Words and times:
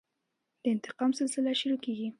د 0.63 0.65
انتقام 0.73 1.11
سلسله 1.19 1.51
شروع 1.61 1.79
کېږي. 1.85 2.07